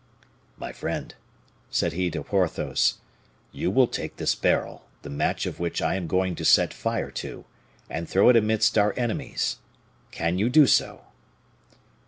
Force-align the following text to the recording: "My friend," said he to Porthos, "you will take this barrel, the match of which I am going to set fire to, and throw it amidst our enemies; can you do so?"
"My 0.57 0.73
friend," 0.73 1.13
said 1.69 1.93
he 1.93 2.09
to 2.09 2.23
Porthos, 2.23 2.95
"you 3.51 3.69
will 3.69 3.85
take 3.85 4.17
this 4.17 4.33
barrel, 4.33 4.87
the 5.03 5.11
match 5.11 5.45
of 5.45 5.59
which 5.59 5.79
I 5.79 5.93
am 5.93 6.07
going 6.07 6.33
to 6.37 6.43
set 6.43 6.73
fire 6.73 7.11
to, 7.11 7.45
and 7.87 8.09
throw 8.09 8.29
it 8.29 8.35
amidst 8.35 8.79
our 8.79 8.95
enemies; 8.97 9.57
can 10.09 10.39
you 10.39 10.49
do 10.49 10.65
so?" 10.65 11.01